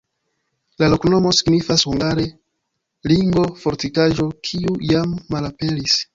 [0.83, 2.25] La loknomo signifas hungare:
[3.13, 6.03] ringo-fortikaĵo, kiu jam malaperis.